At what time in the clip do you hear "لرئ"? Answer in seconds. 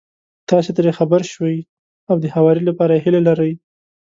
3.27-3.53